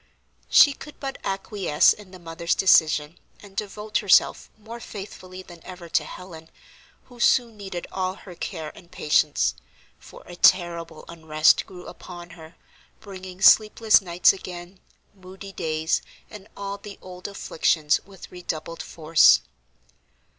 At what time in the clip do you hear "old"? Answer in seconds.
16.99-17.27